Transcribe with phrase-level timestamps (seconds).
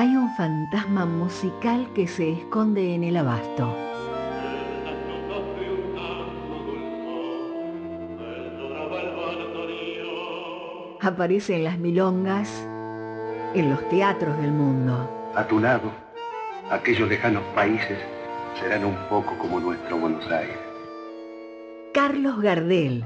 [0.00, 3.76] Hay un fantasma musical que se esconde en el abasto.
[11.00, 12.48] Aparece en las milongas,
[13.54, 15.10] en los teatros del mundo.
[15.34, 15.90] A tu lado,
[16.70, 17.98] aquellos lejanos países
[18.60, 20.58] serán un poco como nuestro Buenos Aires.
[21.92, 23.04] Carlos Gardel.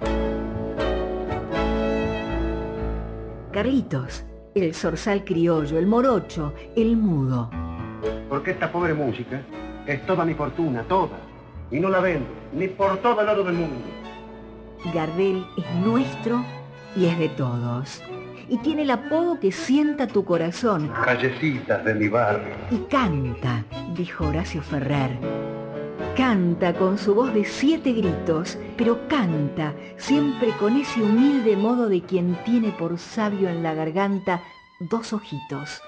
[3.51, 7.51] Carlitos, el zorzal criollo, el morocho, el mudo.
[8.29, 9.41] Porque esta pobre música
[9.87, 11.19] es toda mi fortuna, toda.
[11.71, 13.85] Y no la vendo, ni por todo el oro del mundo.
[14.93, 16.45] Gardel es nuestro
[16.97, 18.03] y es de todos.
[18.49, 20.91] Y tiene el apodo que sienta tu corazón.
[21.05, 22.55] Callecitas de mi barrio.
[22.71, 23.65] Y canta,
[23.97, 25.11] dijo Horacio Ferrer.
[26.17, 32.03] Canta con su voz de siete gritos, pero canta siempre con ese humilde modo de
[32.03, 34.43] quien tiene por sabio en la garganta
[34.79, 35.81] dos ojitos,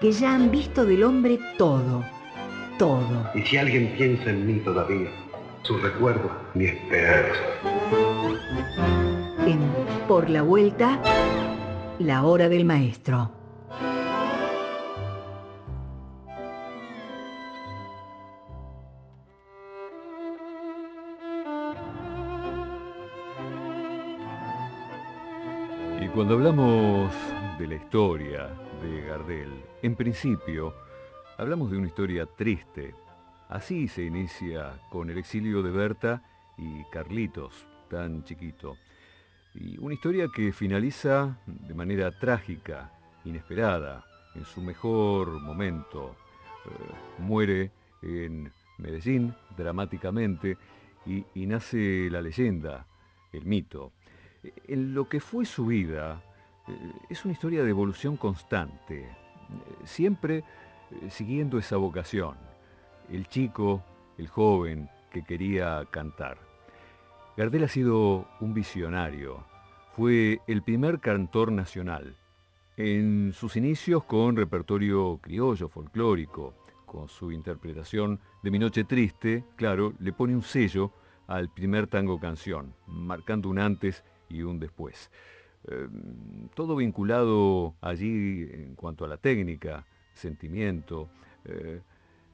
[0.00, 2.04] que ya han visto del hombre todo,
[2.78, 3.30] todo.
[3.32, 5.10] Y si alguien piensa en mí todavía,
[5.62, 7.40] su recuerdo, mi esperanza.
[9.46, 9.60] En
[10.08, 11.00] Por la Vuelta,
[12.00, 13.39] la hora del maestro.
[26.14, 27.14] Cuando hablamos
[27.56, 28.48] de la historia
[28.82, 29.48] de Gardel,
[29.80, 30.74] en principio
[31.38, 32.94] hablamos de una historia triste.
[33.48, 36.20] Así se inicia con el exilio de Berta
[36.58, 38.76] y Carlitos, tan chiquito.
[39.54, 42.90] Y una historia que finaliza de manera trágica,
[43.24, 46.16] inesperada, en su mejor momento.
[46.66, 47.70] Eh, muere
[48.02, 50.58] en Medellín dramáticamente
[51.06, 52.84] y nace la leyenda,
[53.32, 53.92] el mito.
[54.42, 56.22] En lo que fue su vida,
[56.66, 59.08] eh, es una historia de evolución constante, eh,
[59.84, 62.36] siempre eh, siguiendo esa vocación,
[63.10, 63.82] el chico,
[64.16, 66.38] el joven que quería cantar.
[67.36, 69.44] Gardel ha sido un visionario,
[69.94, 72.16] fue el primer cantor nacional,
[72.76, 76.54] en sus inicios con repertorio criollo, folclórico,
[76.86, 80.92] con su interpretación de Mi Noche Triste, claro, le pone un sello
[81.26, 85.10] al primer tango canción, marcando un antes y un después.
[85.68, 91.10] Em, todo vinculado allí en cuanto a la técnica, sentimiento,
[91.44, 91.82] eh,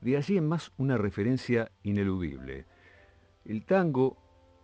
[0.00, 2.66] de allí en más una referencia ineludible.
[3.44, 4.16] El tango,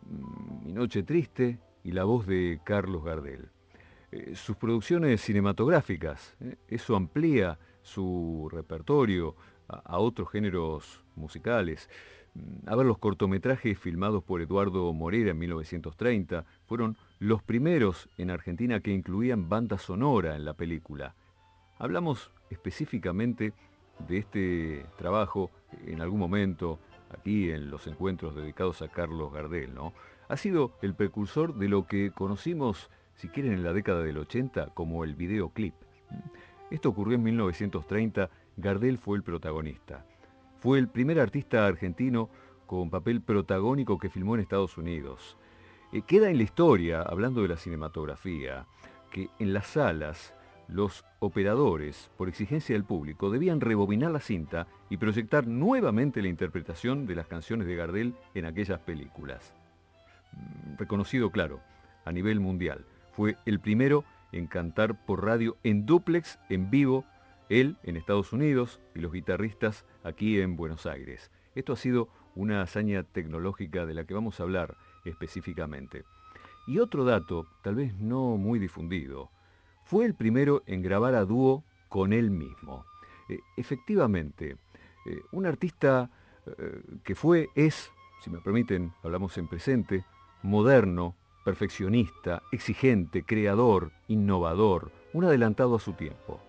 [0.02, 3.48] mm, Mi Noche Triste y la voz de Carlos Gardel.
[4.12, 9.36] Eh, sus producciones cinematográficas, eh, eso amplía su repertorio
[9.68, 11.88] a otros géneros musicales.
[12.34, 18.30] Mm, a ver, los cortometrajes filmados por Eduardo Morera en 1930 fueron los primeros en
[18.30, 21.14] Argentina que incluían banda sonora en la película.
[21.78, 23.52] Hablamos específicamente
[24.08, 25.50] de este trabajo
[25.86, 26.78] en algún momento
[27.10, 29.92] aquí en los encuentros dedicados a Carlos Gardel, ¿no?
[30.28, 34.68] Ha sido el precursor de lo que conocimos, si quieren, en la década del 80
[34.74, 35.74] como el videoclip.
[36.72, 40.06] Esto ocurrió en 1930, Gardel fue el protagonista.
[40.58, 42.30] Fue el primer artista argentino
[42.64, 45.36] con papel protagónico que filmó en Estados Unidos.
[45.92, 48.64] Eh, queda en la historia, hablando de la cinematografía,
[49.10, 50.34] que en las salas
[50.66, 57.04] los operadores, por exigencia del público, debían rebobinar la cinta y proyectar nuevamente la interpretación
[57.04, 59.52] de las canciones de Gardel en aquellas películas.
[60.32, 61.60] Mm, reconocido, claro,
[62.06, 62.86] a nivel mundial.
[63.10, 67.04] Fue el primero en cantar por radio en duplex, en vivo,
[67.48, 71.30] él en Estados Unidos y los guitarristas aquí en Buenos Aires.
[71.54, 76.04] Esto ha sido una hazaña tecnológica de la que vamos a hablar específicamente.
[76.66, 79.30] Y otro dato, tal vez no muy difundido,
[79.84, 82.86] fue el primero en grabar a dúo con él mismo.
[83.28, 84.56] Eh, efectivamente,
[85.06, 86.10] eh, un artista
[86.46, 87.90] eh, que fue, es,
[88.22, 90.04] si me permiten, hablamos en presente,
[90.42, 96.40] moderno, perfeccionista, exigente, creador, innovador, un adelantado a su tiempo.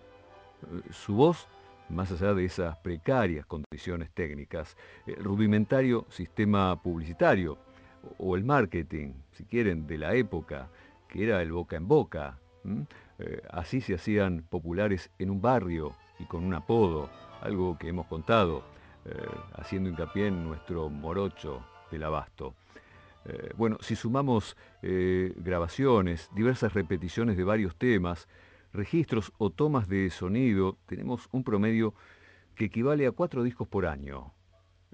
[0.90, 1.48] su voz
[1.88, 4.76] más allá de esas precarias condiciones técnicas,
[5.06, 7.58] el rudimentario sistema publicitario
[8.18, 10.68] o el marketing, si quieren, de la época,
[11.08, 12.38] que era el boca en boca.
[13.18, 17.10] Eh, así se hacían populares en un barrio y con un apodo,
[17.40, 18.64] algo que hemos contado,
[19.04, 19.14] eh,
[19.54, 22.54] haciendo hincapié en nuestro morocho del abasto.
[23.26, 28.28] Eh, bueno, si sumamos grabaciones, diversas repeticiones de varios temas,
[28.74, 31.94] registros o tomas de sonido, tenemos un promedio
[32.54, 34.32] que equivale a cuatro discos por año.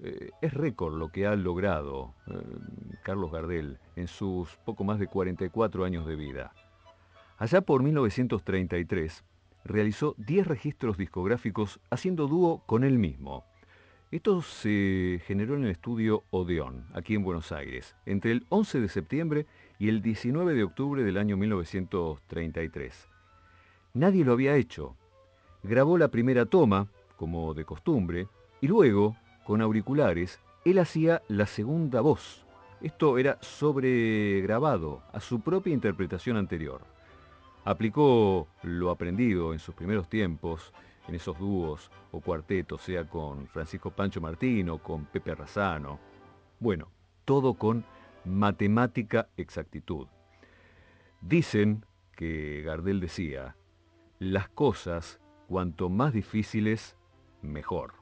[0.03, 2.33] Eh, es récord lo que ha logrado eh,
[3.03, 6.53] Carlos Gardel en sus poco más de 44 años de vida.
[7.37, 9.23] Allá por 1933,
[9.63, 13.45] realizó 10 registros discográficos haciendo dúo con él mismo.
[14.11, 18.89] Esto se generó en el estudio Odeón, aquí en Buenos Aires, entre el 11 de
[18.89, 19.45] septiembre
[19.79, 23.07] y el 19 de octubre del año 1933.
[23.93, 24.97] Nadie lo había hecho.
[25.63, 28.27] Grabó la primera toma, como de costumbre,
[28.59, 29.15] y luego,
[29.45, 32.45] con auriculares, él hacía la segunda voz.
[32.81, 36.81] Esto era sobregrabado a su propia interpretación anterior.
[37.63, 40.73] Aplicó lo aprendido en sus primeros tiempos,
[41.07, 45.99] en esos dúos o cuartetos, sea con Francisco Pancho Martín o con Pepe Razano.
[46.59, 46.91] Bueno,
[47.25, 47.83] todo con
[48.25, 50.07] matemática exactitud.
[51.21, 53.55] Dicen que Gardel decía,
[54.19, 56.95] las cosas, cuanto más difíciles,
[57.41, 57.93] mejor.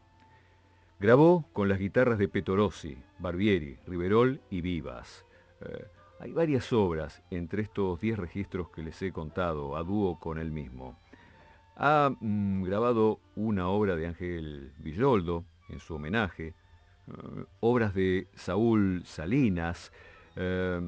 [1.00, 5.25] Grabó con las guitarras de Petorossi, Barbieri, Riverol y Vivas.
[5.62, 5.88] Eh,
[6.19, 10.51] hay varias obras entre estos 10 registros que les he contado, a dúo con él
[10.51, 11.00] mismo.
[11.81, 19.02] Ha mm, grabado una obra de Ángel Villoldo en su homenaje, eh, obras de Saúl
[19.06, 19.94] Salinas,
[20.36, 20.81] eh,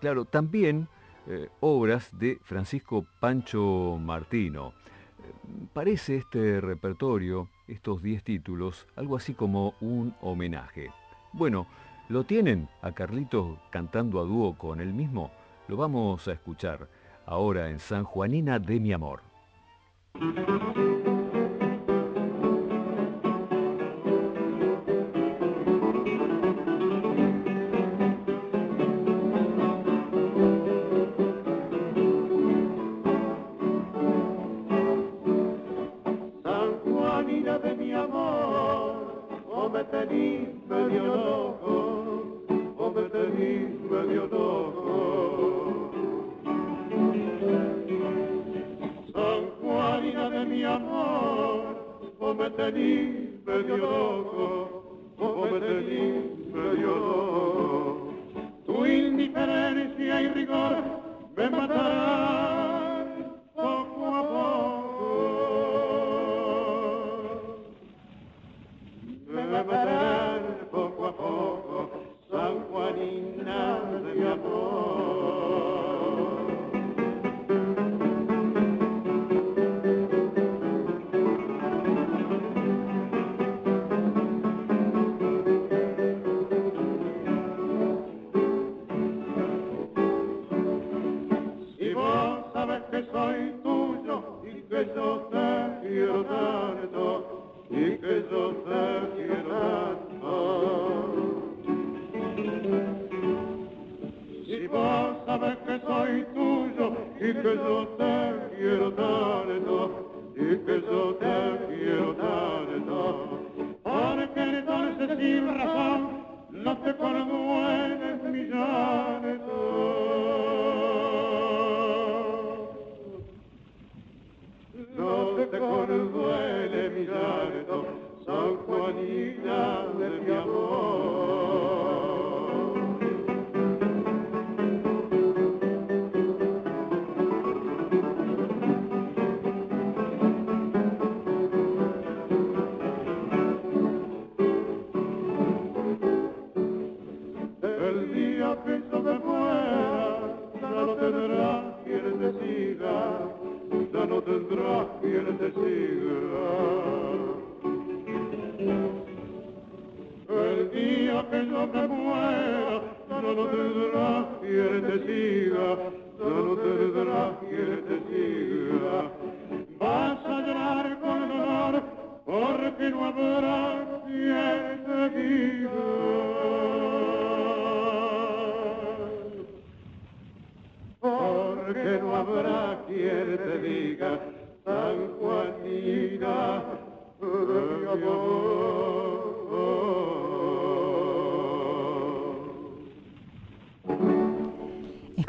[0.00, 0.88] claro, también
[1.60, 4.72] obras de Francisco Pancho Martino.
[5.74, 10.90] Parece este repertorio estos 10 títulos algo así como un homenaje.
[11.32, 11.66] Bueno,
[12.08, 15.30] ¿lo tienen a Carlitos cantando a dúo con él mismo?
[15.68, 16.88] Lo vamos a escuchar
[17.26, 19.27] ahora en San Juanina de mi amor.
[20.20, 20.72] なるほ
[21.12, 21.17] ど。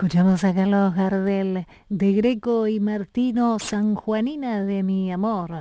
[0.10, 5.52] Escuchamos a Carlos Gardel de Greco y Martino San Juanina de mi amor.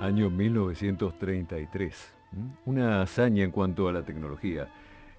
[0.00, 2.14] Año 1933.
[2.64, 4.66] Una hazaña en cuanto a la tecnología.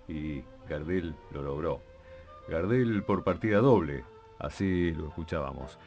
[0.10, 1.81] Y Gardel lo logró.
[2.50, 4.03] Gardel por partida doble,
[4.39, 5.79] así lo escuchábamos.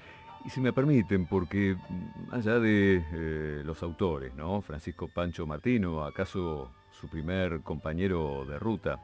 [0.49, 4.63] Y si me permiten, porque mm, allá de eh, los autores, ¿no?
[4.63, 8.99] Francisco Pancho Martino, acaso su primer compañero de ruta,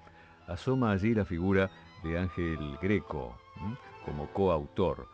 [0.46, 1.70] asoma allí la figura
[2.02, 3.36] de Ángel Greco
[4.06, 5.06] como coautor.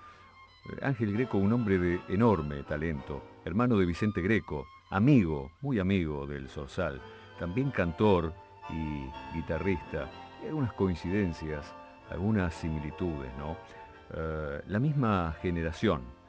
[0.70, 6.28] Eh, Ángel Greco, un hombre de enorme talento, hermano de Vicente Greco, amigo, muy amigo
[6.28, 7.00] del Sorsal,
[7.40, 8.32] también cantor
[8.68, 10.08] y guitarrista.
[10.44, 11.74] Y algunas coincidencias,
[12.08, 13.56] algunas similitudes, ¿no?
[14.12, 16.19] Eh, la misma generación,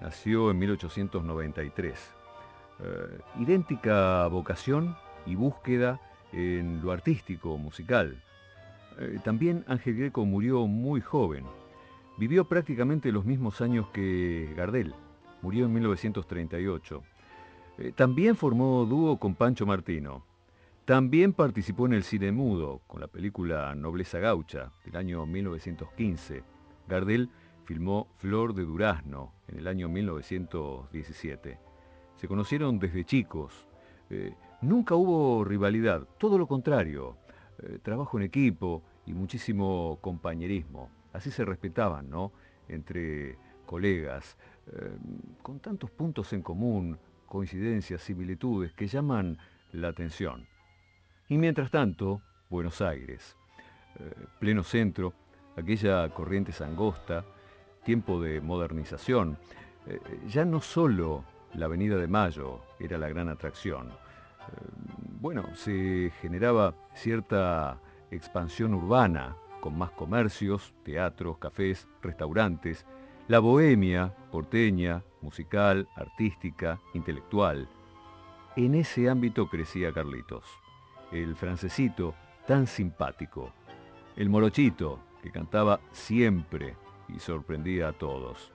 [0.00, 2.14] nació en 1893.
[2.80, 6.00] Eh, idéntica vocación y búsqueda
[6.32, 8.22] en lo artístico, musical.
[8.98, 11.44] Eh, también Ángel Greco murió muy joven.
[12.16, 14.94] Vivió prácticamente los mismos años que Gardel.
[15.42, 17.02] Murió en 1938.
[17.94, 20.24] también formó dúo con Pancho Martino.
[20.84, 26.42] También participó en el cine mudo con la película Nobleza Gaucha del año 1915
[26.88, 27.28] Gardel
[27.68, 31.58] filmó Flor de Durazno en el año 1917.
[32.16, 33.68] Se conocieron desde chicos.
[34.08, 34.32] Eh,
[34.62, 37.18] nunca hubo rivalidad, todo lo contrario.
[37.58, 40.88] Eh, trabajo en equipo y muchísimo compañerismo.
[41.12, 42.32] Así se respetaban, ¿no?
[42.68, 44.38] Entre colegas,
[44.72, 44.96] eh,
[45.42, 49.36] con tantos puntos en común, coincidencias, similitudes que llaman
[49.72, 50.48] la atención.
[51.28, 53.36] Y mientras tanto, Buenos Aires,
[54.38, 55.12] pleno centro,
[55.54, 57.26] aquella corriente angosta,
[57.88, 59.38] tiempo de modernización.
[59.86, 63.88] Eh, ya no solo la Avenida de Mayo era la gran atracción.
[63.88, 63.92] Eh,
[65.22, 67.80] bueno, se generaba cierta
[68.10, 72.84] expansión urbana, con más comercios, teatros, cafés, restaurantes,
[73.26, 77.70] la bohemia porteña, musical, artística, intelectual.
[78.56, 80.44] En ese ámbito crecía Carlitos,
[81.10, 82.14] el francesito
[82.46, 83.50] tan simpático,
[84.14, 86.76] el morochito que cantaba siempre
[87.08, 88.52] y sorprendía a todos.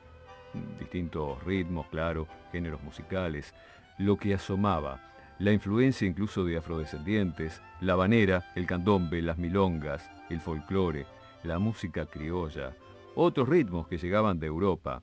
[0.79, 3.53] Distintos ritmos, claro, géneros musicales,
[3.97, 4.99] lo que asomaba,
[5.39, 11.05] la influencia incluso de afrodescendientes, la banera, el candombe, las milongas, el folclore,
[11.43, 12.75] la música criolla,
[13.15, 15.01] otros ritmos que llegaban de Europa,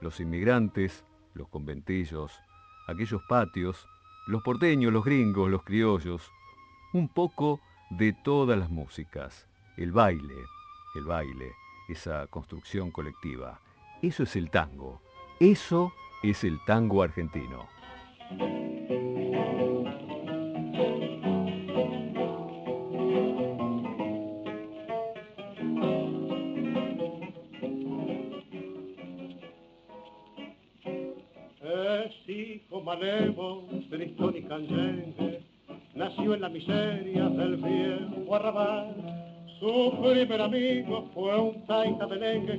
[0.00, 2.32] los inmigrantes, los conventillos,
[2.86, 3.86] aquellos patios,
[4.26, 6.30] los porteños, los gringos, los criollos,
[6.92, 7.60] un poco
[7.90, 9.46] de todas las músicas,
[9.76, 10.34] el baile,
[10.94, 11.52] el baile,
[11.88, 13.60] esa construcción colectiva.
[14.02, 15.00] Eso es el tango.
[15.40, 17.68] Eso es el tango argentino.
[31.62, 35.42] Es hijo malevo, tristón y candente,
[35.94, 39.23] nació en la miseria del viejo arrabal
[39.64, 42.58] su primer amigo fue un taita merengue,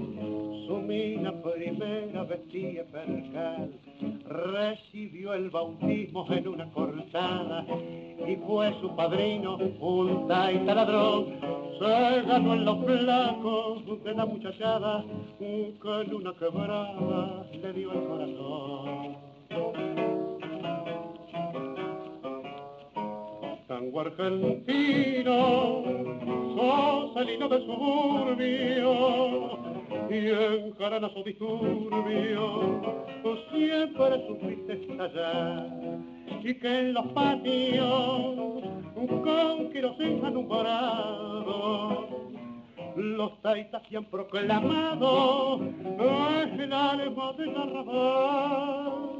[0.65, 3.71] su mina primera vestía percal.
[4.27, 7.63] Recibió el bautismo en una cortada
[8.27, 11.27] y fue su padrino un taita ladrón.
[11.77, 15.05] Se ganó en los flacos de la muchachada
[15.37, 20.14] que en una quebrada le dio el corazón
[23.85, 25.83] tango argentino,
[26.55, 28.93] sos el hino de suburbio,
[30.09, 30.73] y en
[31.13, 32.81] su disturbio,
[33.51, 35.67] siempre supiste estallar,
[36.43, 38.63] y que en los patios,
[38.95, 42.07] con querosén alumbrado,
[42.95, 45.59] los taitas se han proclamado
[46.57, 49.14] el alma del arrabal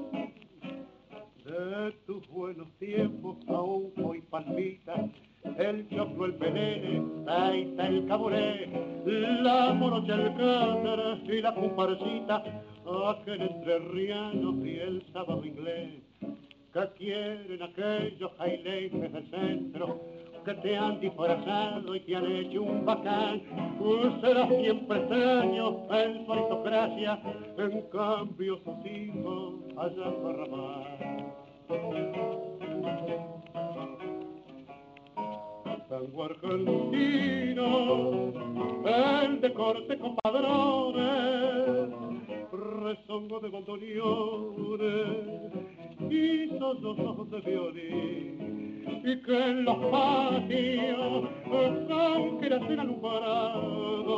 [1.60, 4.94] de tus buenos tiempos aún hoy palmita.
[5.58, 8.68] El choclo, el pelele, taita, el caburé,
[9.06, 12.44] la morocha, el cántara y la comparsita,
[13.08, 16.02] aquel entrerriano y el sábado inglés,
[16.74, 20.02] que quieren aquellos jailejes del centro,
[20.44, 23.42] que te han disfrazado y te han hecho un bacán,
[24.22, 27.20] serás siempre extraño en su aristocracia,
[27.58, 31.25] en cambio sus hijos allá Ramar
[35.90, 37.64] tango argentino,
[38.86, 41.90] el de corte con padrones,
[42.52, 45.06] rezongo de bandoneones
[46.10, 46.50] y
[47.00, 51.30] ojos de violín, y que en los patios,
[51.90, 54.16] aunque la cena alumbrado,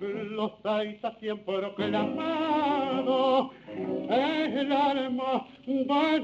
[0.00, 1.92] los taitas siempre que es
[4.08, 6.22] el alma de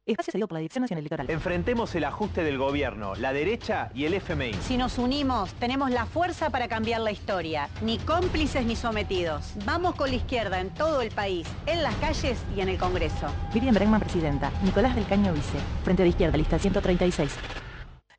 [0.05, 1.31] Espacio cedido por la Dirección Nacional Electoral.
[1.31, 4.55] Enfrentemos el ajuste del gobierno, la derecha y el FMI.
[4.55, 7.69] Si nos unimos, tenemos la fuerza para cambiar la historia.
[7.83, 9.53] Ni cómplices ni sometidos.
[9.65, 13.29] Vamos con la izquierda en todo el país, en las calles y en el Congreso.
[13.55, 14.51] Miriam Bregman, presidenta.
[14.65, 15.59] Nicolás del Caño, vice.
[15.85, 17.31] Frente de Izquierda, lista 136.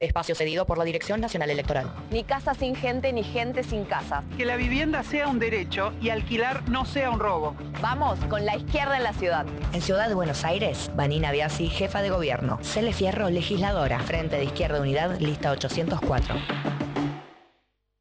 [0.04, 1.90] Espacio cedido por la Dirección Nacional Electoral.
[2.12, 4.24] Ni casa sin gente, ni gente sin casa.
[4.38, 7.56] Que la vivienda sea un derecho y alquilar no sea un robo.
[7.82, 9.46] Vamos con la izquierda en la ciudad.
[9.72, 12.60] En Ciudad de Buenos Aires, Vanina Biasi, jefa de gobierno.
[12.62, 14.00] Cele Fierro, legisladora.
[14.00, 16.36] Frente de Izquierda Unidad, lista 804.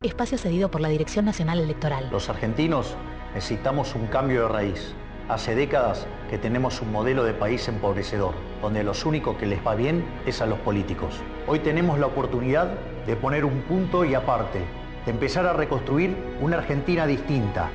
[0.02, 2.09] Espacio cedido por la Dirección Nacional Electoral.
[2.11, 2.97] Los argentinos
[3.32, 4.97] necesitamos un cambio de raíz
[5.29, 9.76] Hace décadas que tenemos un modelo de país empobrecedor, donde los únicos que les va
[9.76, 11.14] bien es a los políticos.
[11.47, 12.75] Hoy tenemos la oportunidad
[13.07, 14.59] de poner un punto y aparte,
[15.07, 17.71] de empezar a reconstruir una Argentina distinta,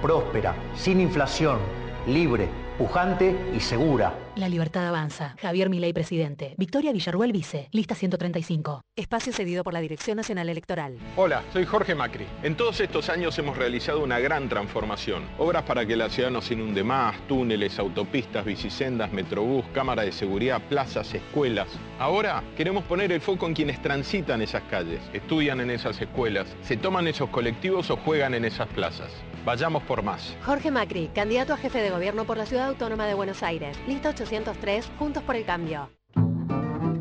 [0.00, 1.58] próspera, sin inflación,
[2.06, 4.14] libre, pujante y segura.
[4.34, 5.34] La libertad avanza.
[5.42, 6.54] Javier Milei, presidente.
[6.56, 7.68] Victoria Villarruel, vice.
[7.70, 8.80] Lista 135.
[8.96, 10.96] Espacio cedido por la Dirección Nacional Electoral.
[11.16, 12.26] Hola, soy Jorge Macri.
[12.42, 15.24] En todos estos años hemos realizado una gran transformación.
[15.36, 20.12] Obras para que la ciudad no se inunde más, túneles, autopistas, bicisendas, metrobús, cámara de
[20.12, 21.68] seguridad, plazas, escuelas.
[21.98, 26.78] Ahora queremos poner el foco en quienes transitan esas calles, estudian en esas escuelas, se
[26.78, 29.10] toman esos colectivos o juegan en esas plazas.
[29.44, 30.36] Vayamos por más.
[30.44, 33.76] Jorge Macri, candidato a jefe de gobierno por la Ciudad Autónoma de Buenos Aires.
[33.88, 35.90] Lista 803, Juntos por el Cambio.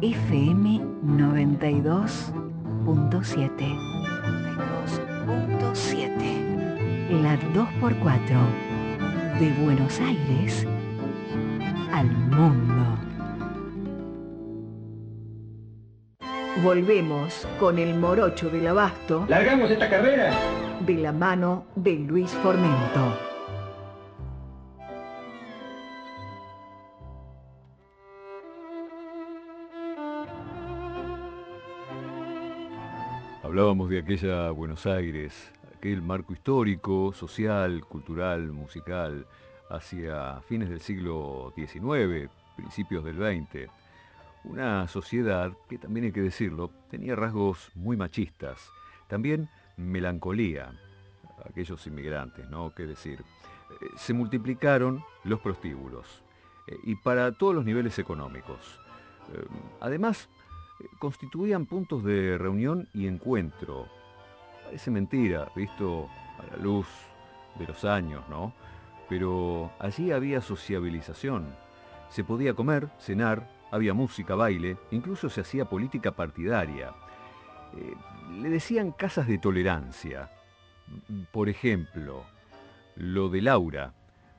[0.01, 2.31] FM 92.7.
[5.61, 7.21] 92.7.
[7.21, 9.39] La 2x4.
[9.39, 10.65] De Buenos Aires
[11.91, 12.97] al mundo.
[16.63, 19.25] Volvemos con el morocho del abasto.
[19.27, 20.33] ¿Largamos esta carrera?
[20.81, 23.30] De la mano de Luis Formento.
[33.51, 39.27] Hablábamos de aquella Buenos Aires, aquel marco histórico, social, cultural, musical,
[39.69, 43.69] hacia fines del siglo XIX, principios del XX.
[44.45, 48.69] Una sociedad que también hay que decirlo, tenía rasgos muy machistas,
[49.09, 50.71] también melancolía,
[51.43, 52.73] aquellos inmigrantes, ¿no?
[52.73, 53.19] ¿Qué decir?
[53.19, 56.23] Eh, se multiplicaron los prostíbulos,
[56.67, 58.79] eh, y para todos los niveles económicos.
[59.33, 59.45] Eh,
[59.81, 60.29] además,
[60.99, 63.87] constituían puntos de reunión y encuentro.
[64.65, 66.87] Parece mentira, visto a la luz
[67.57, 68.53] de los años, ¿no?
[69.09, 71.53] Pero allí había sociabilización.
[72.09, 76.93] Se podía comer, cenar, había música, baile, incluso se hacía política partidaria.
[77.77, 77.95] Eh,
[78.39, 80.29] le decían casas de tolerancia.
[81.31, 82.23] Por ejemplo,
[82.95, 83.93] lo de Laura,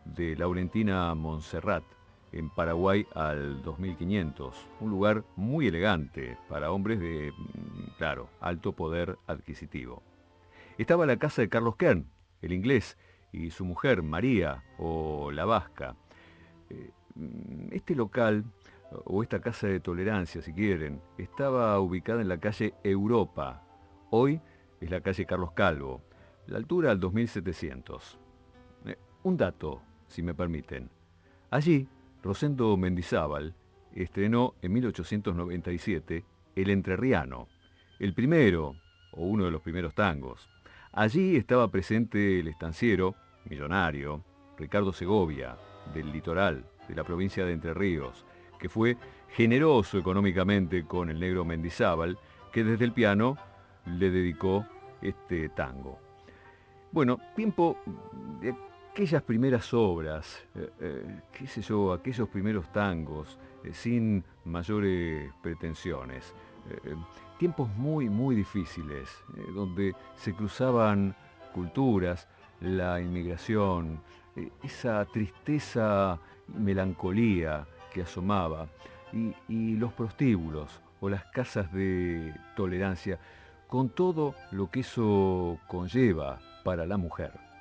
[0.04, 1.84] de Laurentina Montserrat,
[2.32, 9.18] en Paraguay al 2500, un lugar muy elegante para hombres de, mm, claro, alto poder
[9.26, 10.02] adquisitivo.
[10.78, 12.06] Estaba la casa de Carlos Kern,
[12.40, 12.96] el inglés,
[13.32, 15.96] y su mujer, María, o la vasca.
[16.70, 18.44] Eh, mm, este local,
[19.04, 23.62] o esta casa de tolerancia, si quieren, estaba ubicada en la calle Europa.
[24.10, 24.40] Hoy
[24.80, 26.02] es la calle Carlos Calvo,
[26.46, 28.00] la altura al 2700.
[28.86, 30.90] Eh, un dato, si me permiten.
[31.50, 31.88] Allí
[32.22, 33.54] Rosendo Mendizábal
[33.94, 37.48] estrenó en 1897 El Entrerriano,
[37.98, 38.76] el primero
[39.12, 40.48] o uno de los primeros tangos.
[40.92, 43.16] Allí estaba presente el estanciero,
[43.48, 44.22] millonario,
[44.56, 45.56] Ricardo Segovia,
[45.92, 48.24] del litoral, de la provincia de Entre Ríos,
[48.58, 48.96] que fue
[49.30, 52.18] generoso económicamente con el negro Mendizábal,
[52.52, 53.36] que desde el piano
[53.86, 54.64] le dedicó
[55.00, 55.98] este tango.
[56.92, 57.76] Bueno, tiempo
[58.40, 58.54] de
[58.92, 66.34] aquellas primeras obras, eh, eh, qué sé yo, aquellos primeros tangos, eh, sin mayores pretensiones.
[67.38, 69.08] tiempos muy, muy difíciles,
[69.52, 71.12] donde se cruzaban
[71.52, 72.28] culturas,
[72.60, 74.00] la inmigración,
[74.62, 78.68] esa tristeza y melancolía que asomaba,
[79.48, 83.18] y, los prostíbulos o las casas de tolerancia,
[83.66, 87.51] con todo lo que eso conlleva para la mujer.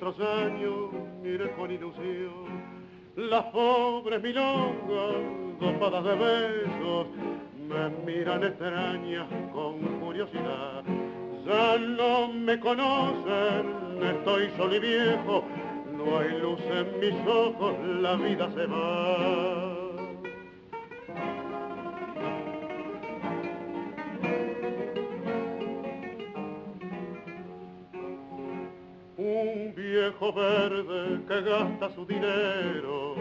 [0.00, 0.90] Otros años
[1.22, 2.62] miré con ilusión.
[3.16, 7.06] Las pobres milongas, dopadas de besos,
[7.68, 10.84] me miran extrañas con curiosidad.
[11.44, 15.44] Ya no me conocen, estoy solo y viejo,
[15.92, 19.77] no hay luz en mis ojos, la vida se va.
[29.98, 33.16] Viejo verde que gasta su dinero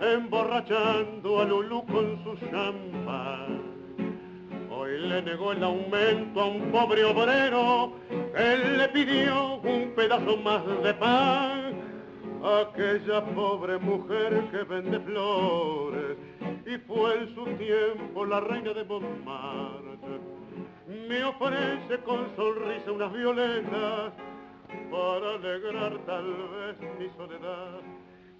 [0.00, 3.60] emborrachando a Lulú con su champán.
[4.70, 7.92] Hoy le negó el aumento a un pobre obrero,
[8.34, 11.76] él le pidió un pedazo más de pan.
[12.42, 16.16] Aquella pobre mujer que vende flores
[16.64, 20.20] y fue en su tiempo la reina de Montmartre.
[21.08, 24.12] Me ofrece con sonrisa unas violetas
[24.90, 27.80] para alegrar tal vez mi soledad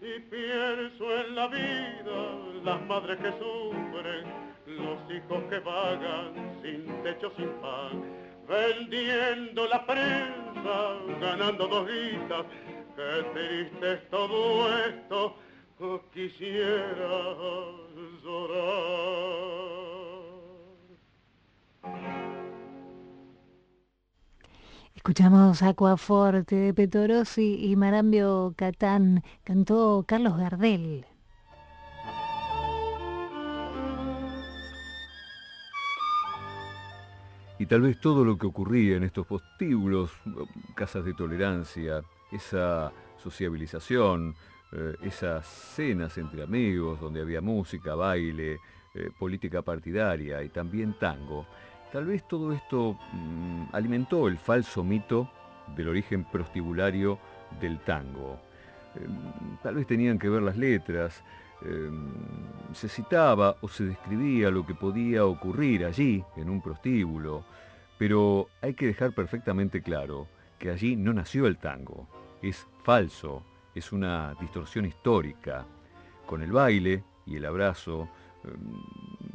[0.01, 4.25] y pienso en la vida, las madres que sufren,
[4.67, 8.05] los hijos que vagan sin techo, sin pan,
[8.49, 12.47] vendiendo la prensa, ganando dos guitas,
[12.95, 15.37] qué triste es todo esto,
[16.13, 17.35] quisiera
[18.23, 19.49] llorar.
[24.99, 31.07] Escuchamos Aquaforte de Petorosi y Marambio Catán, cantó Carlos Gardel.
[37.61, 40.11] Y tal vez todo lo que ocurría en estos postíbulos,
[40.75, 44.35] casas de tolerancia, esa sociabilización,
[44.73, 48.55] eh, esas cenas entre amigos donde había música, baile,
[48.95, 51.47] eh, política partidaria y también tango,
[51.93, 55.29] Tal vez todo esto mm, alimentó el falso mito
[55.75, 57.19] del origen prostibulario
[57.61, 58.39] del tango.
[58.95, 61.23] Em, tal vez tenían que ver las letras,
[61.63, 62.11] em,
[62.73, 67.45] se citaba o se describía lo que podía ocurrir allí, en un prostíbulo,
[67.99, 70.27] pero hay que dejar perfectamente claro
[70.59, 72.07] que allí no nació el tango,
[72.43, 73.43] es falso,
[73.75, 75.65] es una distorsión histórica.
[76.27, 78.09] Con el baile y el abrazo,
[78.45, 78.83] em,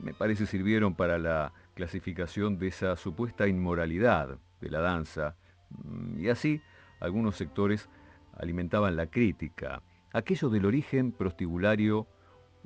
[0.03, 5.35] me parece sirvieron para la clasificación de esa supuesta inmoralidad de la danza,
[5.69, 6.61] mm, y así
[6.99, 7.89] algunos sectores
[8.37, 9.81] alimentaban la crítica,
[10.13, 12.07] aquello del origen prostibulario,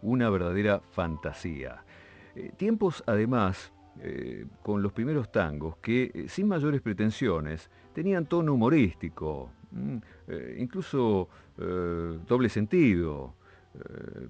[0.02, 1.84] una verdadera fantasía.
[2.36, 8.54] Eh, tiempos además eh, con los primeros tangos que, eh, sin mayores pretensiones, tenían tono
[8.54, 9.98] humorístico, mm,
[10.60, 13.34] incluso doble sentido,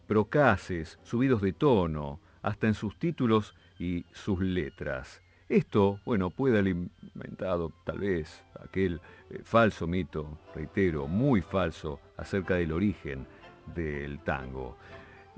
[0.07, 5.21] procaces, subidos de tono, hasta en sus títulos y sus letras.
[5.49, 12.73] Esto, bueno, puede alimentado tal vez aquel eh, falso mito, reitero, muy falso, acerca del
[12.73, 13.25] origen
[13.73, 14.75] del tango.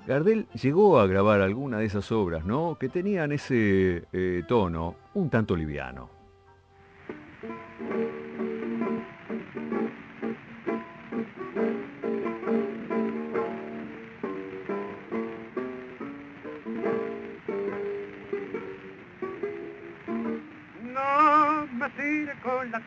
[0.07, 2.77] Gardel llegó a grabar alguna de esas obras, ¿no?
[2.79, 6.09] Que tenían ese eh, tono un tanto liviano.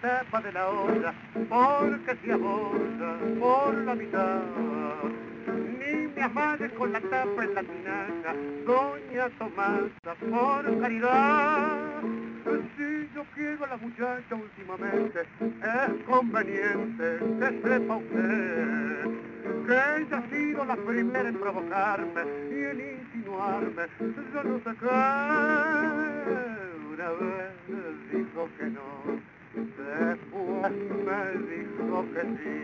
[0.02, 1.14] Tapa de la olla,
[1.48, 4.40] porque se aborda por la mitad.
[5.78, 8.34] Ni me amales con la tapa en la tinaja,
[8.66, 12.02] doña Tomasa, por caridad.
[12.76, 19.32] Si yo quiero a la muchacha últimamente, es conveniente que sepa usted
[19.66, 24.86] que ella ha sido la primera en provocarme y en insinuarme, yo no sé qué.
[26.92, 27.52] Una vez
[28.12, 32.56] dijo que no, después me dijo que sí,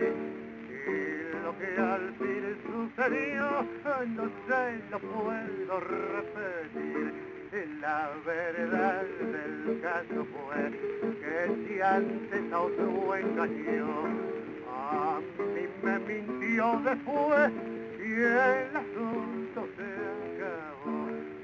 [0.70, 3.46] y lo que al fin sucedió,
[4.16, 7.28] no sé, lo puedo repetir.
[7.80, 10.70] La verdad del caso fue
[11.20, 14.04] que si antes a otro engañó,
[14.70, 17.52] a mí me mintió después
[17.98, 20.17] y el asunto se.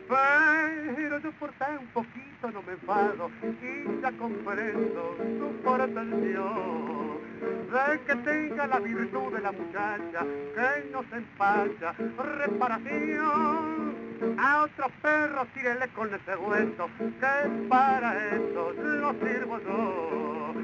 [0.08, 7.14] Pero yo por tan poquito no me enfado y ya comprendo su pretensión.
[7.40, 11.94] De que tenga la virtud de la muchacha que no se empacha.
[12.38, 13.94] Reparación.
[14.38, 20.54] A otros perros tírele con ese hueso que para eso lo sirvo yo.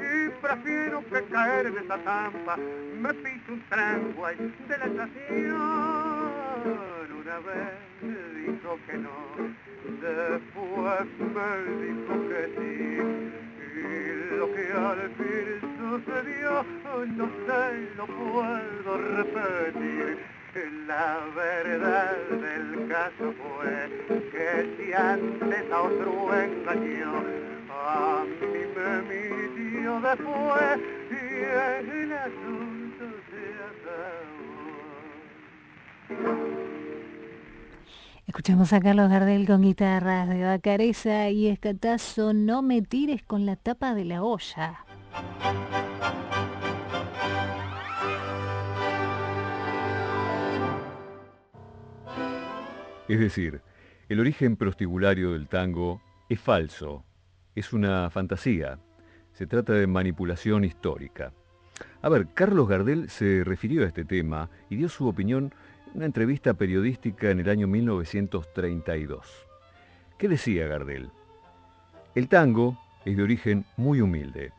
[0.00, 2.56] Y prefiero que caer en esa trampa.
[2.56, 6.97] Me piso un tranco de la estación
[7.28, 9.18] una vez dijo que no,
[10.00, 11.50] después me
[11.84, 12.72] dijo que sí.
[13.76, 16.52] Y lo que al fin sucedió,
[17.16, 17.62] no sé,
[17.96, 20.06] lo puedo repetir.
[20.86, 23.74] La verdad del caso fue
[24.32, 27.12] que si antes a otro engañó,
[27.70, 30.78] a mí me mintió después
[31.10, 31.14] y
[32.00, 33.42] el asunto se
[36.24, 36.57] acabó.
[38.28, 43.56] Escuchamos a Carlos Gardel con guitarras de Bacareza y escatazo No me tires con la
[43.56, 44.84] tapa de la olla.
[53.08, 53.62] Es decir,
[54.10, 57.06] el origen prostibulario del tango es falso,
[57.54, 58.78] es una fantasía,
[59.32, 61.32] se trata de manipulación histórica.
[62.02, 65.54] A ver, Carlos Gardel se refirió a este tema y dio su opinión
[65.94, 69.46] una entrevista periodística en el año 1932.
[70.18, 71.10] ¿Qué decía Gardel?
[72.14, 74.52] El tango es de origen muy humilde.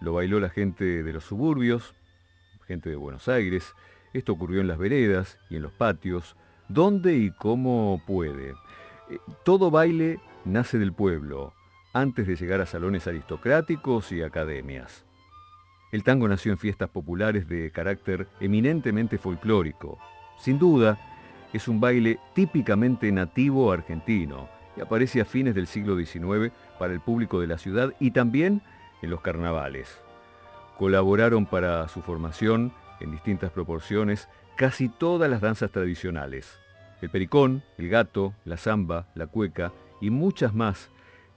[0.00, 1.94] Lo bailó la gente de los suburbios,
[2.66, 3.74] gente de Buenos Aires.
[4.12, 6.36] Esto ocurrió en las veredas y en los patios,
[6.68, 8.50] donde y cómo puede.
[9.10, 11.54] Eh, todo baile nace del pueblo,
[11.92, 15.04] antes de llegar a salones aristocráticos y academias.
[15.92, 19.98] El tango nació en fiestas populares de carácter eminentemente folclórico,
[20.38, 20.98] sin duda,
[21.52, 27.00] es un baile típicamente nativo argentino y aparece a fines del siglo XIX para el
[27.00, 28.62] público de la ciudad y también
[29.02, 30.00] en los carnavales.
[30.78, 36.58] Colaboraron para su formación, en distintas proporciones, casi todas las danzas tradicionales.
[37.00, 40.90] El pericón, el gato, la zamba, la cueca y muchas más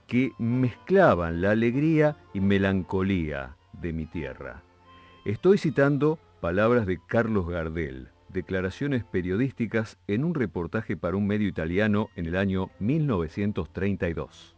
[0.06, 4.62] que mezclaban la alegría y melancolía de mi tierra.
[5.24, 12.08] Estoy citando palabras de Carlos Gardel, declaraciones periodísticas en un reportaje para un medio italiano
[12.16, 14.56] en el año 1932.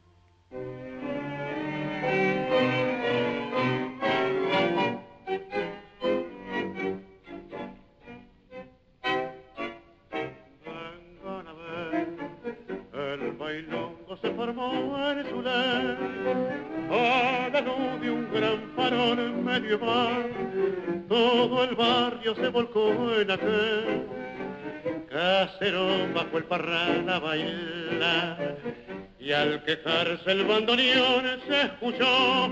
[26.72, 28.56] A bailar
[29.20, 32.50] y al quejarse el bandoneón se escuchó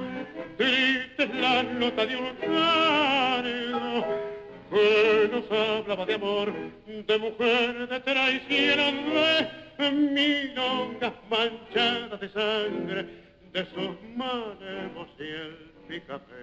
[0.59, 4.06] tristes la nota de un cargo
[4.70, 6.52] que nos hablaba de amor,
[6.87, 8.94] de mujer, de traición,
[9.78, 13.06] de milongas manchadas de sangre,
[13.52, 16.39] de sus manos y el picapelo.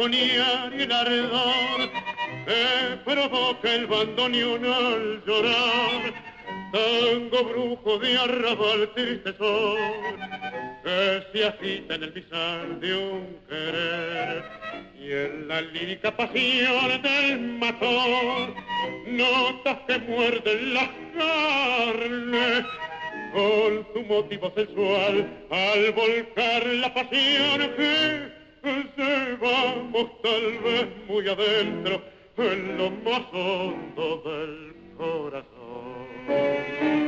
[0.00, 1.90] soñar y el ardor
[2.46, 6.30] que provoca el bandoneón al llorar.
[6.72, 9.76] Tango brujo de arrabal triste sol
[10.84, 14.44] que se agita en el misal de un querer.
[14.98, 18.54] Y en la lírica pasión del matón,
[19.06, 22.64] notas que muerden las carnes
[23.32, 32.02] con su motivo sensual al volcar la pasión que llevamos tal vez muy adentro,
[32.36, 36.99] en lo más hondo del corazón.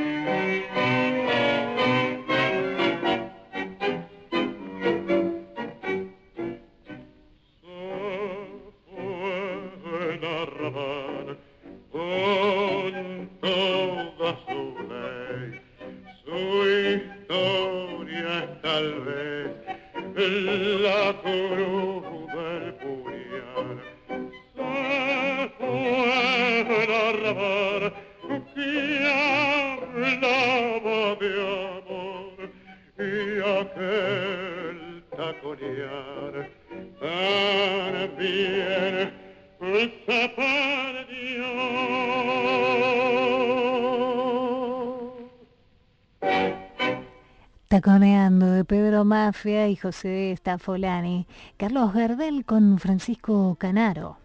[49.05, 51.27] Mafia y José Stafolani.
[51.57, 54.19] Carlos Gardel con Francisco Canaro.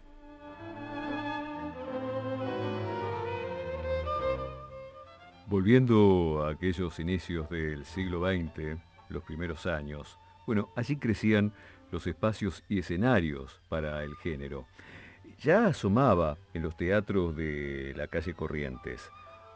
[5.46, 11.54] Volviendo a aquellos inicios del siglo XX, los primeros años, bueno, allí crecían
[11.90, 14.66] los espacios y escenarios para el género.
[15.40, 19.10] Ya asomaba en los teatros de la calle Corrientes.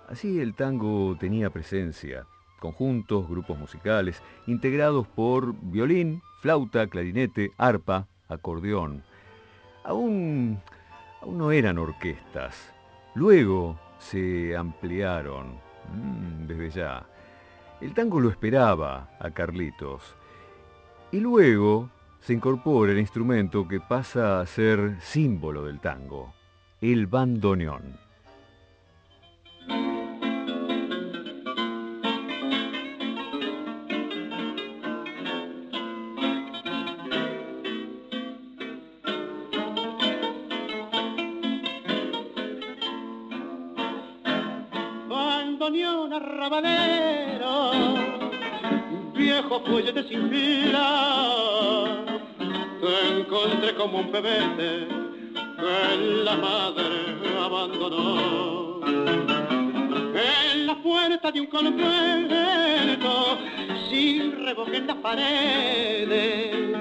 [0.09, 2.27] Así el tango tenía presencia,
[2.63, 9.03] conjuntos, grupos musicales, integrados por violín, flauta, clarinete, arpa, acordeón.
[9.83, 10.61] Aún,
[11.21, 12.73] aún no eran orquestas.
[13.17, 15.59] Luego se ampliaron,
[15.93, 17.07] mm, desde ya.
[17.81, 20.15] El tango lo esperaba a Carlitos.
[21.11, 26.33] Y luego se incorpora el instrumento que pasa a ser símbolo del tango,
[26.81, 27.99] el bandoneón.
[54.03, 54.89] Un pebete
[55.57, 56.89] que la madre
[57.41, 58.81] abandonó.
[60.15, 63.39] En la puerta de un convento,
[63.89, 66.77] sin revoque en las paredes,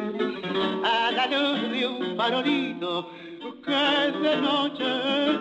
[0.84, 3.12] a la luz de un farolito
[3.66, 4.86] que de noche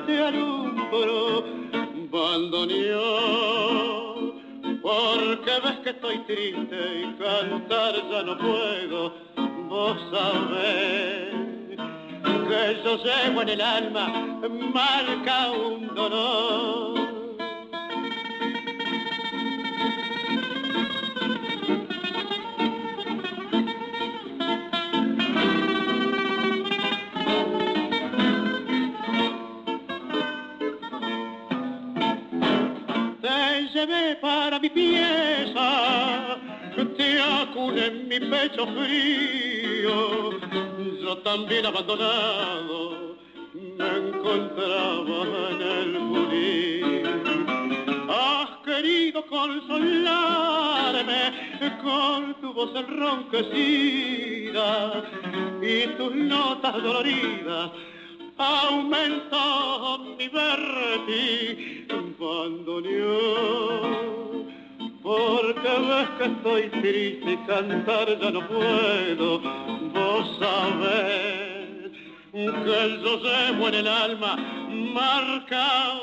[0.07, 1.45] te alumbró,
[2.11, 3.61] bandoneó
[4.83, 9.12] porque ves que estoy triste y cantar ya no puedo,
[9.69, 11.30] vos sabés
[12.51, 14.09] que yo llevo en el alma
[14.75, 17.01] marca un dolor.
[34.21, 36.39] para mi pieza,
[36.97, 40.39] te acune en mi pecho frío.
[41.03, 43.17] Yo también abandonado
[43.55, 47.05] me encontraba en el pulir.
[48.09, 51.23] Has querido consolarme
[51.83, 54.11] con tu voz enronquecida
[55.63, 57.71] y tus notas doloridas
[58.41, 60.29] aumentó mi
[62.19, 64.30] cuando bandoneón.
[65.03, 69.41] Porque ves que estoy triste y cantar ya no puedo,
[69.93, 71.93] vos sabés
[72.33, 74.37] que yo llevo en el alma
[74.95, 76.01] marca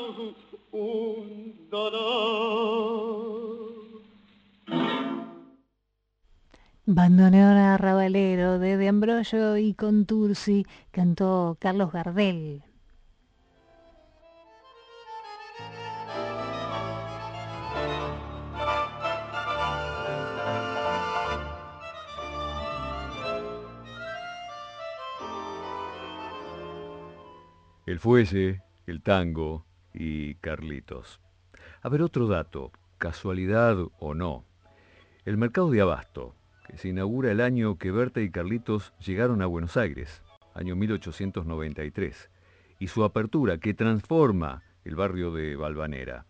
[0.72, 2.88] un dolor.
[6.86, 12.64] Bandoneón arrabalero de De Ambrosio y Contursi cantó Carlos Gardel.
[27.88, 29.64] El fuelle, el tango
[29.94, 31.22] y Carlitos.
[31.80, 34.44] A ver otro dato, casualidad o no.
[35.24, 36.34] El mercado de abasto,
[36.66, 40.22] que se inaugura el año que Berta y Carlitos llegaron a Buenos Aires,
[40.52, 42.28] año 1893,
[42.78, 46.26] y su apertura que transforma el barrio de Valvanera.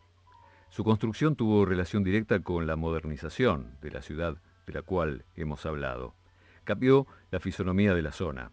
[0.68, 5.66] Su construcción tuvo relación directa con la modernización de la ciudad de la cual hemos
[5.66, 6.14] hablado.
[6.62, 8.52] Cambió la fisonomía de la zona.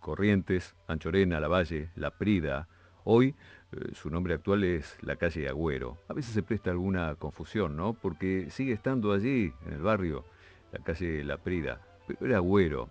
[0.00, 2.68] Corrientes, Anchorena, La Valle, La Prida
[3.04, 3.34] Hoy
[3.72, 5.98] eh, su nombre actual es la calle Agüero.
[6.08, 7.94] A veces se presta alguna confusión, ¿no?
[7.94, 10.24] Porque sigue estando allí, en el barrio,
[10.72, 12.88] la calle La Prida, pero era Agüero.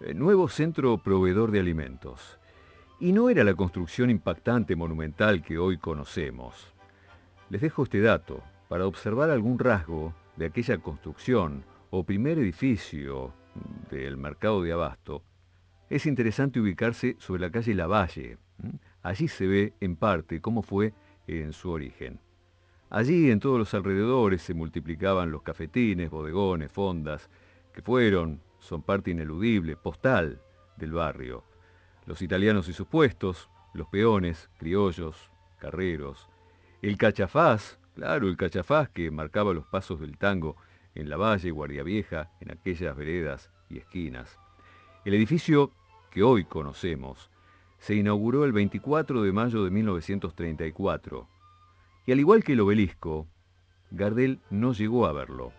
[0.00, 2.38] Eh, nuevo centro proveedor de alimentos.
[2.98, 6.72] Y no era la construcción impactante monumental que hoy conocemos.
[7.50, 13.32] Les dejo este dato para observar algún rasgo de aquella construcción o primer edificio
[13.90, 15.22] del mercado de abasto.
[15.88, 18.38] Es interesante ubicarse sobre la calle Lavalle.
[19.04, 20.92] Allí se ve en parte cómo fue
[21.28, 22.18] en su origen.
[22.90, 27.30] Allí en todos los alrededores se multiplicaban los cafetines, bodegones, fondas,
[27.72, 30.40] que fueron, son parte ineludible, postal
[30.76, 31.44] del barrio.
[32.04, 36.28] Los italianos y sus puestos, los peones, criollos, carreros,
[36.82, 40.56] el cachafaz, claro, el cachafaz que marcaba los pasos del tango
[40.96, 44.38] en la valle, Guardia Vieja, en aquellas veredas y esquinas.
[45.06, 45.70] El edificio
[46.10, 47.30] que hoy conocemos
[47.78, 51.28] se inauguró el 24 de mayo de 1934
[52.06, 53.28] y al igual que el obelisco,
[53.92, 55.52] Gardel no llegó a verlo,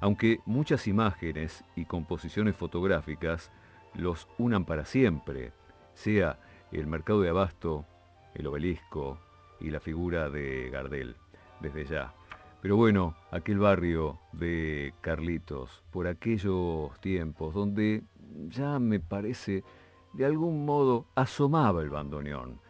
[0.00, 3.52] aunque muchas imágenes y composiciones fotográficas
[3.94, 5.52] los unan para siempre,
[5.94, 6.40] sea
[6.72, 7.86] el mercado de abasto,
[8.34, 9.20] el obelisco
[9.60, 11.14] y la figura de Gardel,
[11.60, 12.12] desde ya.
[12.60, 18.02] Pero bueno, aquel barrio de Carlitos, por aquellos tiempos donde
[18.48, 19.64] ya me parece
[20.12, 22.60] de algún modo asomaba el bandoneón.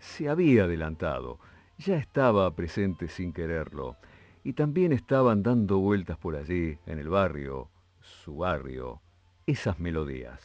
[0.00, 1.38] Se había adelantado,
[1.78, 3.96] ya estaba presente sin quererlo,
[4.44, 7.68] y también estaban dando vueltas por allí, en el barrio,
[8.00, 9.00] su barrio,
[9.46, 10.40] esas melodías.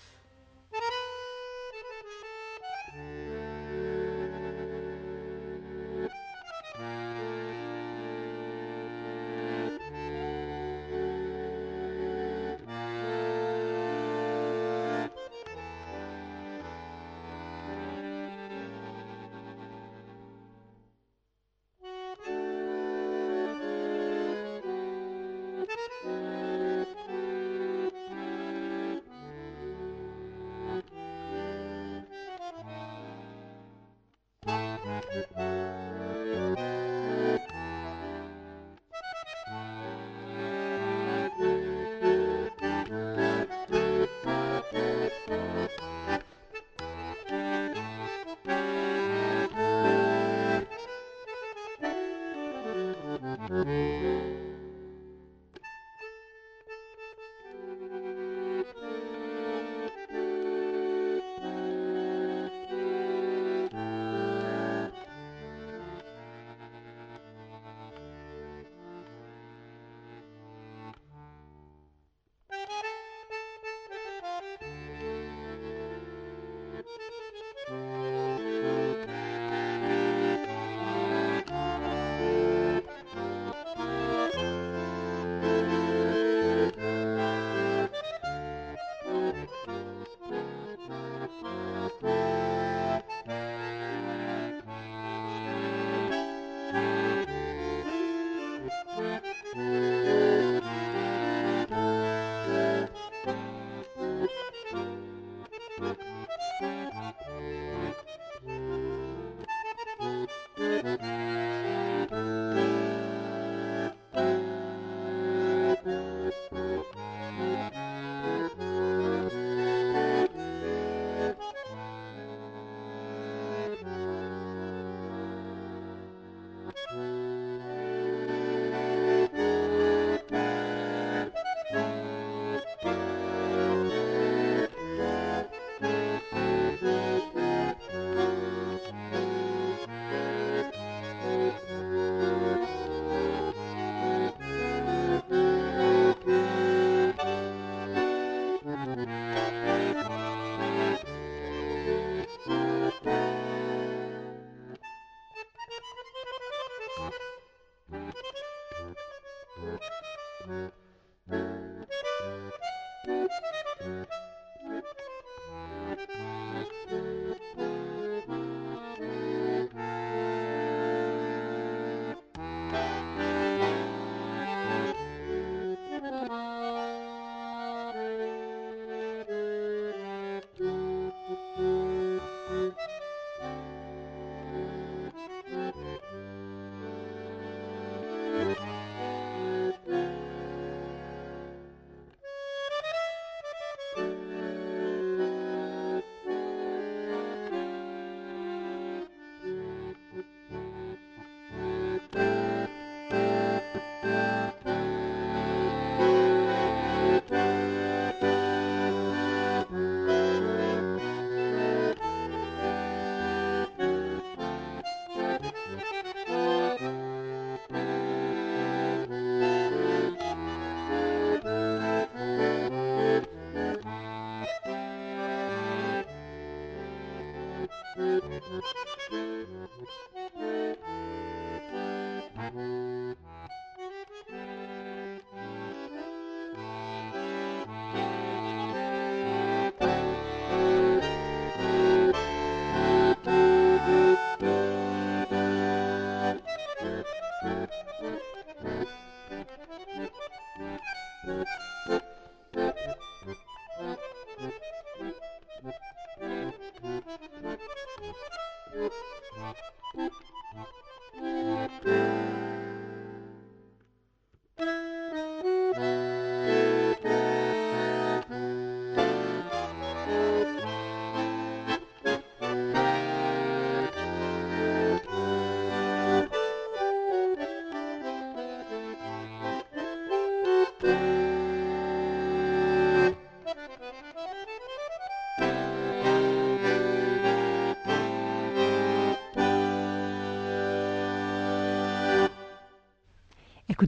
[53.50, 54.07] Mm-hmm.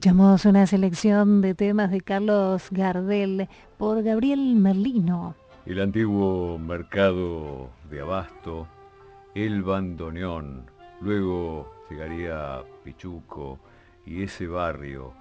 [0.00, 5.34] Escuchamos una selección de temas de Carlos Gardel por Gabriel Merlino.
[5.66, 8.66] El antiguo mercado de abasto,
[9.34, 10.64] el bandoneón,
[11.02, 13.58] luego llegaría Pichuco
[14.06, 15.12] y ese barrio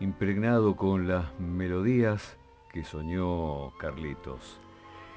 [0.00, 2.38] impregnado con las melodías
[2.72, 4.58] que soñó Carlitos.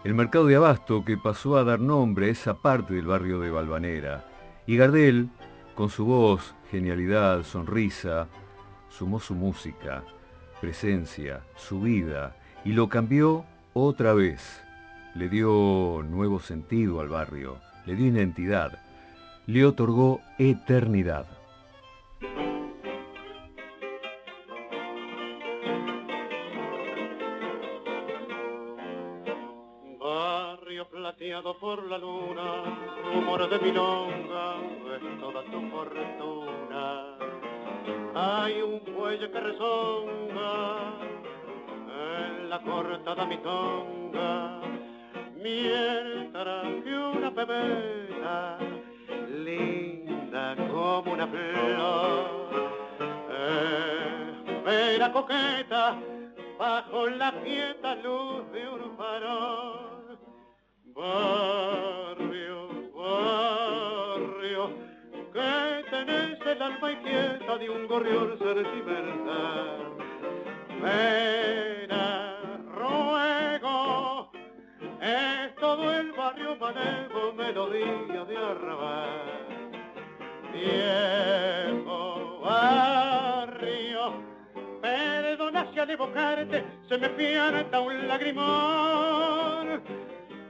[0.04, 3.50] El mercado de abasto que pasó a dar nombre a esa parte del barrio de
[3.50, 4.26] Balvanera.
[4.68, 5.30] Y Gardel,
[5.74, 8.28] con su voz, genialidad, sonrisa,
[8.98, 10.04] sumó su música,
[10.62, 14.62] presencia, su vida y lo cambió otra vez.
[15.16, 18.80] Le dio nuevo sentido al barrio, le dio identidad,
[19.48, 21.26] le otorgó eternidad.
[77.46, 79.22] Melodía de arrabal.
[80.52, 84.14] Viejo barrio,
[84.82, 89.84] perdona si al evocarte se me pianta un lagrimón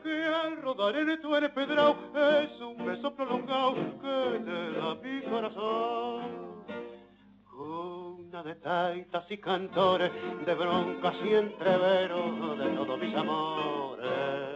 [0.04, 6.46] que al rodar en tu empedrado es un beso prolongado que te da mi corazón.
[8.46, 10.12] De taitas y cantores,
[10.46, 14.55] de broncas y entreveros de todos mis amores.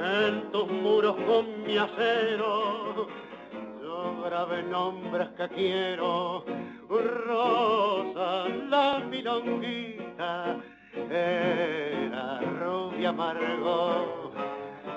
[0.00, 3.08] En tus muros con mi acero,
[3.82, 6.44] yo grabé nombres que quiero.
[6.88, 10.56] Rosa, la milonguita,
[11.10, 14.32] era rubia amargo.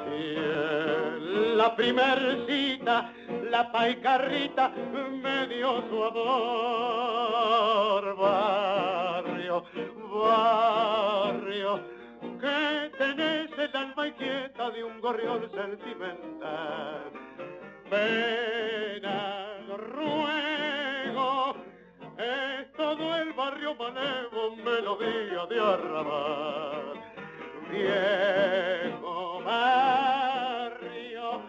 [0.07, 3.11] Y en la primer cita,
[3.49, 7.41] la paicarrita me dio su amor.
[8.17, 9.63] Barrio,
[10.13, 11.79] barrio,
[12.41, 17.11] que tenés el alma inquieta de un gorrión sentimental.
[17.89, 21.55] Pena, ruego,
[22.17, 26.99] es todo el barrio manevo, melodía de arrabal.
[27.69, 31.41] Viejo barrio,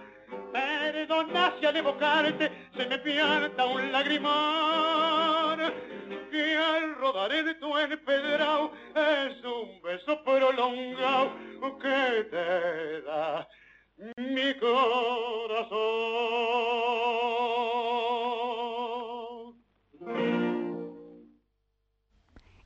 [0.52, 5.72] perdona si al evocarte se me pierda un lagrimón,
[6.32, 11.30] que al rodar en tu empedrado es un beso prolongado
[11.78, 13.46] que te da
[14.16, 15.72] mi corazón.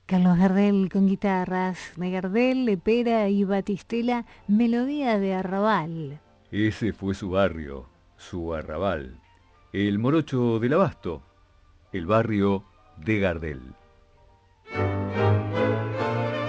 [0.07, 6.21] Carlos Gardel con guitarras, de Gardel, Lepera y Batistela, melodía de arrabal.
[6.53, 9.21] Ese fue su barrio, su arrabal.
[9.73, 11.25] El morocho del abasto,
[11.93, 12.65] el barrio
[12.97, 13.61] de Gardel.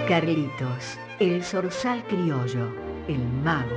[0.08, 2.68] Carlitos, el zorzal criollo,
[3.08, 3.76] el mago,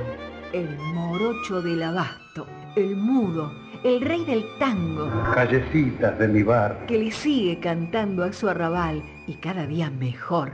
[0.52, 2.46] el morocho del abasto,
[2.76, 3.52] el mudo,
[3.84, 6.86] el rey del tango, Callecitas de mi bar.
[6.86, 10.52] que le sigue cantando a su arrabal y cada día mejor.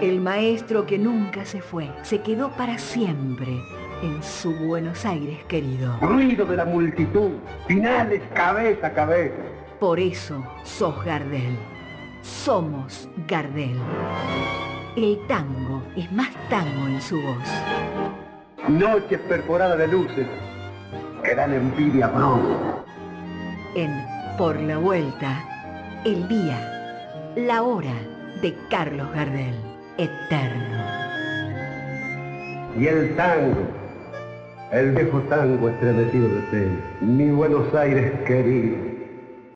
[0.00, 3.48] El maestro que nunca se fue, se quedó para siempre
[4.02, 5.96] en su Buenos Aires querido.
[6.00, 7.30] Ruido de la multitud.
[7.66, 9.34] Finales cabeza a cabeza.
[9.84, 11.58] Por eso sos Gardel.
[12.22, 13.76] Somos Gardel.
[14.96, 17.46] El tango es más tango en su voz.
[18.66, 20.26] Noches perforadas de luces
[21.22, 22.82] que dan envidia bronca.
[23.74, 23.92] En
[24.38, 25.44] Por la Vuelta,
[26.06, 27.94] el día La hora
[28.40, 29.54] de Carlos Gardel,
[29.98, 30.78] eterno.
[32.80, 33.66] Y el tango,
[34.72, 36.68] el viejo tango estremecido de té,
[37.02, 38.93] mi Buenos Aires querido